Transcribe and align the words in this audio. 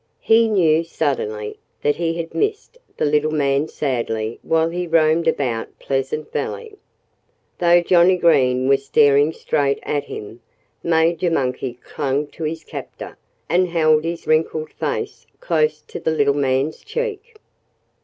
He 0.23 0.47
knew, 0.49 0.83
suddenly, 0.83 1.59
that 1.83 1.97
he 1.97 2.15
had 2.15 2.33
missed 2.33 2.79
the 2.97 3.05
little 3.05 3.29
man 3.31 3.67
sadly 3.67 4.39
while 4.41 4.69
he 4.69 4.87
roamed 4.87 5.27
about 5.27 5.77
Pleasant 5.77 6.31
Valley. 6.31 6.73
Though 7.59 7.81
Johnnie 7.81 8.17
Green 8.17 8.67
was 8.67 8.83
staring 8.83 9.31
straight 9.31 9.77
at 9.83 10.05
him, 10.05 10.41
Major 10.81 11.29
Monkey 11.29 11.77
clung 11.83 12.25
to 12.29 12.45
his 12.45 12.63
captor 12.63 13.15
and 13.47 13.67
held 13.67 14.03
his 14.03 14.25
wrinkled 14.25 14.71
face 14.71 15.27
close 15.39 15.81
to 15.83 15.99
the 15.99 16.09
little 16.09 16.33
man's 16.33 16.79
cheek. 16.83 17.35